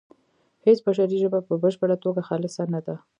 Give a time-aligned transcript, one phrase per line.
[0.65, 2.95] هیڅ بشري ژبه په بشپړه توګه خالصه نه ده